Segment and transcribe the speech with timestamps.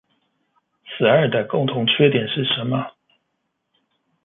[0.97, 2.87] 此二的共同缺點是什麼？